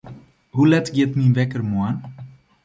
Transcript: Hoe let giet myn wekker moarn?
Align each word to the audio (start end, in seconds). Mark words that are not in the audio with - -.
Hoe 0.55 0.65
let 0.69 0.87
giet 0.93 1.13
myn 1.17 1.35
wekker 1.37 1.63
moarn? 1.71 1.97